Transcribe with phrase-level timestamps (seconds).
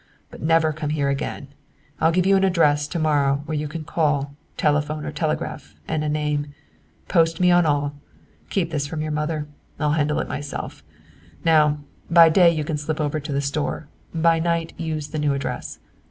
[0.31, 1.49] "But never come here again.
[1.99, 6.03] I'll give you an address to morrow where you can call, telephone or telegraph, and
[6.03, 6.55] a name.
[7.07, 7.93] Post me on all.
[8.49, 9.45] Keep this from your mother.
[9.79, 10.83] I'll handle her myself.
[11.45, 15.35] Now, by day you can slip over to the store, by night use the new
[15.35, 15.77] address.